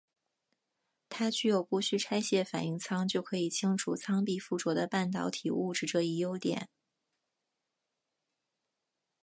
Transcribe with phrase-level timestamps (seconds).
[1.09, 6.69] 它具有不需拆卸反应舱就可以清除舱壁附着的半导体物质这一优点。